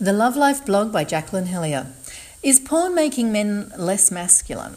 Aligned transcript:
The 0.00 0.12
Love 0.12 0.36
Life 0.36 0.64
blog 0.64 0.92
by 0.92 1.02
Jacqueline 1.02 1.46
Hellyer. 1.46 1.88
Is 2.40 2.60
porn 2.60 2.94
making 2.94 3.32
men 3.32 3.72
less 3.76 4.12
masculine? 4.12 4.76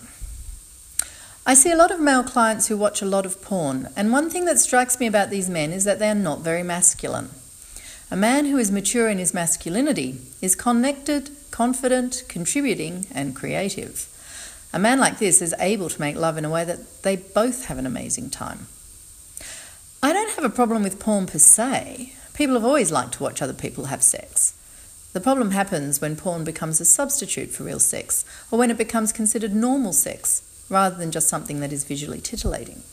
I 1.45 1.53
see 1.53 1.71
a 1.71 1.75
lot 1.75 1.91
of 1.91 1.99
male 1.99 2.23
clients 2.23 2.69
who 2.69 2.75
watch 2.75 3.03
a 3.03 3.05
lot 3.05 3.27
of 3.27 3.39
porn, 3.39 3.89
and 3.95 4.11
one 4.11 4.31
thing 4.31 4.45
that 4.45 4.57
strikes 4.57 4.99
me 4.99 5.05
about 5.05 5.29
these 5.29 5.47
men 5.47 5.73
is 5.73 5.83
that 5.83 5.99
they 5.99 6.09
are 6.09 6.15
not 6.15 6.39
very 6.39 6.63
masculine. 6.63 7.29
A 8.09 8.17
man 8.17 8.45
who 8.45 8.57
is 8.57 8.71
mature 8.71 9.09
in 9.09 9.19
his 9.19 9.31
masculinity 9.31 10.17
is 10.41 10.55
connected, 10.55 11.29
confident, 11.51 12.23
contributing, 12.27 13.05
and 13.13 13.35
creative. 13.35 14.07
A 14.73 14.79
man 14.79 14.99
like 14.99 15.19
this 15.19 15.39
is 15.39 15.53
able 15.59 15.89
to 15.89 16.01
make 16.01 16.15
love 16.15 16.39
in 16.39 16.45
a 16.45 16.49
way 16.49 16.65
that 16.65 17.03
they 17.03 17.15
both 17.15 17.65
have 17.65 17.77
an 17.77 17.85
amazing 17.85 18.31
time. 18.31 18.65
I 20.01 20.13
don't 20.13 20.33
have 20.33 20.45
a 20.45 20.49
problem 20.49 20.81
with 20.81 20.99
porn 20.99 21.27
per 21.27 21.37
se. 21.37 22.13
People 22.33 22.55
have 22.55 22.65
always 22.65 22.91
liked 22.91 23.13
to 23.13 23.23
watch 23.23 23.39
other 23.39 23.53
people 23.53 23.85
have 23.85 24.01
sex. 24.01 24.55
The 25.13 25.19
problem 25.19 25.51
happens 25.51 25.99
when 25.99 26.15
porn 26.15 26.43
becomes 26.43 26.79
a 26.79 26.85
substitute 26.85 27.49
for 27.49 27.63
real 27.63 27.79
sex, 27.79 28.23
or 28.49 28.57
when 28.57 28.71
it 28.71 28.77
becomes 28.77 29.11
considered 29.11 29.53
normal 29.53 29.91
sex, 29.91 30.41
rather 30.69 30.95
than 30.95 31.11
just 31.11 31.27
something 31.27 31.59
that 31.59 31.73
is 31.73 31.83
visually 31.83 32.21
titillating. 32.21 32.83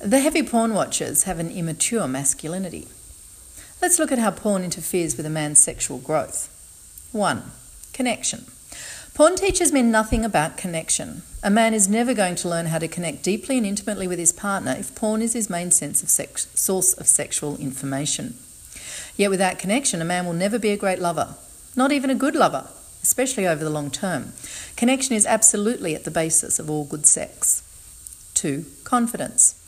The 0.00 0.20
heavy 0.20 0.42
porn 0.42 0.72
watchers 0.72 1.24
have 1.24 1.38
an 1.40 1.50
immature 1.50 2.06
masculinity. 2.06 2.86
Let's 3.82 3.98
look 3.98 4.12
at 4.12 4.18
how 4.18 4.30
porn 4.30 4.62
interferes 4.62 5.16
with 5.16 5.26
a 5.26 5.30
man's 5.30 5.58
sexual 5.58 5.98
growth. 5.98 6.48
1. 7.12 7.42
Connection. 7.92 8.44
Porn 9.14 9.34
teaches 9.34 9.72
men 9.72 9.90
nothing 9.90 10.24
about 10.24 10.58
connection. 10.58 11.22
A 11.42 11.50
man 11.50 11.72
is 11.72 11.88
never 11.88 12.12
going 12.12 12.34
to 12.36 12.48
learn 12.48 12.66
how 12.66 12.78
to 12.78 12.86
connect 12.86 13.22
deeply 13.22 13.56
and 13.56 13.66
intimately 13.66 14.06
with 14.06 14.18
his 14.18 14.32
partner 14.32 14.76
if 14.78 14.94
porn 14.94 15.22
is 15.22 15.32
his 15.32 15.48
main 15.48 15.70
sense 15.70 16.02
of 16.02 16.10
sex, 16.10 16.46
source 16.54 16.92
of 16.92 17.06
sexual 17.06 17.56
information. 17.56 18.34
Yet 19.16 19.30
without 19.30 19.58
connection, 19.58 20.02
a 20.02 20.04
man 20.04 20.26
will 20.26 20.32
never 20.32 20.58
be 20.58 20.70
a 20.70 20.76
great 20.76 20.98
lover, 20.98 21.36
not 21.74 21.92
even 21.92 22.10
a 22.10 22.14
good 22.14 22.34
lover, 22.34 22.68
especially 23.02 23.46
over 23.46 23.64
the 23.64 23.70
long 23.70 23.90
term. 23.90 24.32
Connection 24.76 25.14
is 25.14 25.26
absolutely 25.26 25.94
at 25.94 26.04
the 26.04 26.10
basis 26.10 26.58
of 26.58 26.68
all 26.68 26.84
good 26.84 27.06
sex. 27.06 27.62
2. 28.34 28.66
Confidence. 28.84 29.62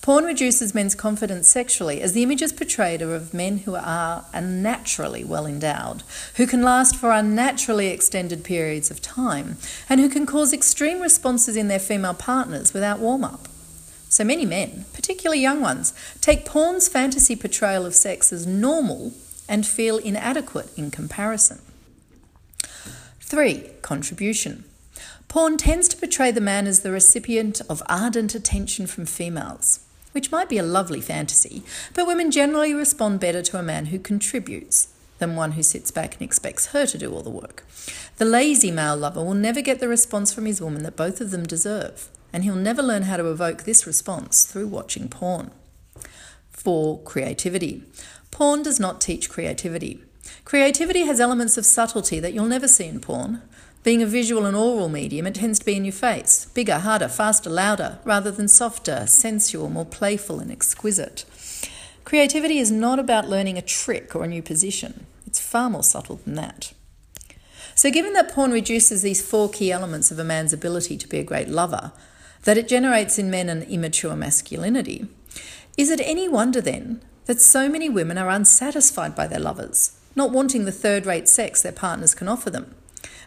Porn 0.00 0.24
reduces 0.24 0.74
men's 0.74 0.94
confidence 0.94 1.48
sexually 1.48 2.00
as 2.00 2.12
the 2.12 2.22
images 2.22 2.52
portrayed 2.52 3.02
are 3.02 3.14
of 3.14 3.34
men 3.34 3.58
who 3.58 3.74
are 3.74 4.24
unnaturally 4.32 5.24
well 5.24 5.44
endowed, 5.44 6.02
who 6.36 6.46
can 6.46 6.62
last 6.62 6.96
for 6.96 7.10
unnaturally 7.10 7.88
extended 7.88 8.42
periods 8.42 8.90
of 8.90 9.02
time, 9.02 9.58
and 9.88 10.00
who 10.00 10.08
can 10.08 10.24
cause 10.24 10.52
extreme 10.52 11.00
responses 11.00 11.56
in 11.56 11.68
their 11.68 11.78
female 11.78 12.14
partners 12.14 12.72
without 12.72 13.00
warm 13.00 13.24
up. 13.24 13.48
So 14.18 14.24
many 14.24 14.46
men, 14.46 14.84
particularly 14.94 15.40
young 15.40 15.60
ones, 15.60 15.94
take 16.20 16.44
porn's 16.44 16.88
fantasy 16.88 17.36
portrayal 17.36 17.86
of 17.86 17.94
sex 17.94 18.32
as 18.32 18.48
normal 18.48 19.12
and 19.48 19.64
feel 19.64 19.98
inadequate 19.98 20.76
in 20.76 20.90
comparison. 20.90 21.60
3. 23.20 23.70
Contribution. 23.80 24.64
Porn 25.28 25.56
tends 25.56 25.86
to 25.86 25.96
portray 25.96 26.32
the 26.32 26.40
man 26.40 26.66
as 26.66 26.80
the 26.80 26.90
recipient 26.90 27.60
of 27.70 27.80
ardent 27.86 28.34
attention 28.34 28.88
from 28.88 29.06
females, 29.06 29.86
which 30.10 30.32
might 30.32 30.48
be 30.48 30.58
a 30.58 30.64
lovely 30.64 31.00
fantasy, 31.00 31.62
but 31.94 32.08
women 32.08 32.32
generally 32.32 32.74
respond 32.74 33.20
better 33.20 33.42
to 33.42 33.56
a 33.60 33.62
man 33.62 33.86
who 33.86 34.00
contributes 34.00 34.88
than 35.20 35.36
one 35.36 35.52
who 35.52 35.62
sits 35.62 35.92
back 35.92 36.14
and 36.14 36.22
expects 36.22 36.72
her 36.72 36.86
to 36.86 36.98
do 36.98 37.14
all 37.14 37.22
the 37.22 37.30
work. 37.30 37.64
The 38.16 38.24
lazy 38.24 38.72
male 38.72 38.96
lover 38.96 39.22
will 39.22 39.34
never 39.34 39.60
get 39.60 39.78
the 39.78 39.86
response 39.86 40.34
from 40.34 40.46
his 40.46 40.60
woman 40.60 40.82
that 40.82 40.96
both 40.96 41.20
of 41.20 41.30
them 41.30 41.46
deserve 41.46 42.08
and 42.32 42.44
he'll 42.44 42.54
never 42.54 42.82
learn 42.82 43.02
how 43.02 43.16
to 43.16 43.30
evoke 43.30 43.62
this 43.62 43.86
response 43.86 44.44
through 44.44 44.66
watching 44.66 45.08
porn. 45.08 45.50
4. 46.50 47.02
Creativity. 47.02 47.84
Porn 48.30 48.62
does 48.62 48.78
not 48.78 49.00
teach 49.00 49.30
creativity. 49.30 50.02
Creativity 50.44 51.02
has 51.06 51.20
elements 51.20 51.56
of 51.56 51.66
subtlety 51.66 52.20
that 52.20 52.32
you'll 52.32 52.46
never 52.46 52.68
see 52.68 52.86
in 52.86 53.00
porn. 53.00 53.42
Being 53.84 54.02
a 54.02 54.06
visual 54.06 54.44
and 54.44 54.56
oral 54.56 54.88
medium, 54.88 55.26
it 55.26 55.36
tends 55.36 55.58
to 55.60 55.64
be 55.64 55.76
in 55.76 55.84
your 55.84 55.92
face 55.92 56.46
bigger, 56.46 56.80
harder, 56.80 57.08
faster, 57.08 57.48
louder, 57.48 57.98
rather 58.04 58.30
than 58.30 58.48
softer, 58.48 59.06
sensual, 59.06 59.70
more 59.70 59.86
playful, 59.86 60.40
and 60.40 60.50
exquisite. 60.50 61.24
Creativity 62.04 62.58
is 62.58 62.70
not 62.70 62.98
about 62.98 63.28
learning 63.28 63.56
a 63.56 63.62
trick 63.62 64.16
or 64.16 64.24
a 64.24 64.28
new 64.28 64.42
position, 64.42 65.06
it's 65.26 65.40
far 65.40 65.70
more 65.70 65.82
subtle 65.82 66.16
than 66.16 66.34
that. 66.34 66.72
So, 67.74 67.90
given 67.90 68.12
that 68.14 68.32
porn 68.32 68.50
reduces 68.50 69.02
these 69.02 69.24
four 69.24 69.48
key 69.48 69.70
elements 69.70 70.10
of 70.10 70.18
a 70.18 70.24
man's 70.24 70.52
ability 70.52 70.96
to 70.96 71.08
be 71.08 71.18
a 71.18 71.24
great 71.24 71.48
lover, 71.48 71.92
that 72.44 72.58
it 72.58 72.68
generates 72.68 73.18
in 73.18 73.30
men 73.30 73.48
an 73.48 73.62
immature 73.62 74.16
masculinity, 74.16 75.08
is 75.76 75.90
it 75.90 76.00
any 76.02 76.28
wonder 76.28 76.60
then 76.60 77.02
that 77.26 77.40
so 77.40 77.68
many 77.68 77.88
women 77.88 78.18
are 78.18 78.30
unsatisfied 78.30 79.14
by 79.14 79.26
their 79.26 79.38
lovers, 79.38 79.98
not 80.16 80.32
wanting 80.32 80.64
the 80.64 80.72
third 80.72 81.06
rate 81.06 81.28
sex 81.28 81.62
their 81.62 81.72
partners 81.72 82.14
can 82.14 82.28
offer 82.28 82.50
them? 82.50 82.74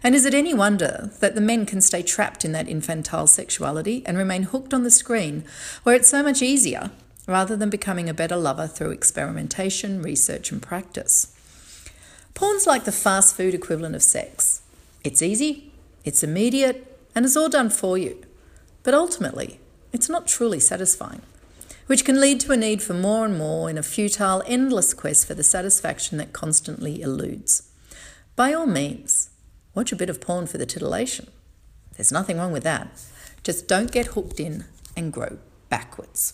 And 0.03 0.15
is 0.15 0.25
it 0.25 0.33
any 0.33 0.53
wonder 0.53 1.11
that 1.19 1.35
the 1.35 1.41
men 1.41 1.65
can 1.65 1.79
stay 1.79 2.01
trapped 2.01 2.43
in 2.43 2.51
that 2.53 2.67
infantile 2.67 3.27
sexuality 3.27 4.03
and 4.05 4.17
remain 4.17 4.43
hooked 4.43 4.73
on 4.73 4.83
the 4.83 4.91
screen, 4.91 5.45
where 5.83 5.95
it's 5.95 6.09
so 6.09 6.23
much 6.23 6.41
easier, 6.41 6.91
rather 7.27 7.55
than 7.55 7.69
becoming 7.69 8.09
a 8.09 8.13
better 8.13 8.35
lover 8.35 8.67
through 8.67 8.89
experimentation, 8.91 10.01
research, 10.01 10.51
and 10.51 10.61
practice? 10.61 11.33
Porn's 12.33 12.65
like 12.65 12.85
the 12.85 12.91
fast 12.91 13.35
food 13.35 13.53
equivalent 13.53 13.95
of 13.95 14.01
sex. 14.01 14.61
It's 15.03 15.21
easy, 15.21 15.71
it's 16.03 16.23
immediate, 16.23 16.99
and 17.13 17.23
it's 17.23 17.37
all 17.37 17.49
done 17.49 17.69
for 17.69 17.97
you. 17.97 18.23
But 18.83 18.93
ultimately, 18.93 19.59
it's 19.93 20.09
not 20.09 20.27
truly 20.27 20.59
satisfying, 20.59 21.21
which 21.87 22.05
can 22.05 22.19
lead 22.19 22.39
to 22.41 22.51
a 22.51 22.57
need 22.57 22.81
for 22.81 22.93
more 22.93 23.25
and 23.25 23.37
more 23.37 23.69
in 23.69 23.77
a 23.77 23.83
futile, 23.83 24.43
endless 24.47 24.93
quest 24.93 25.27
for 25.27 25.33
the 25.33 25.43
satisfaction 25.43 26.17
that 26.17 26.33
constantly 26.33 27.01
eludes. 27.01 27.69
By 28.35 28.53
all 28.53 28.65
means, 28.65 29.29
watch 29.75 29.91
a 29.91 29.95
bit 29.95 30.09
of 30.09 30.21
porn 30.21 30.47
for 30.47 30.57
the 30.57 30.65
titillation. 30.65 31.27
There's 31.95 32.11
nothing 32.11 32.37
wrong 32.37 32.51
with 32.51 32.63
that. 32.63 32.89
Just 33.43 33.67
don't 33.67 33.91
get 33.91 34.07
hooked 34.07 34.39
in 34.39 34.65
and 34.95 35.13
grow 35.13 35.37
backwards. 35.69 36.33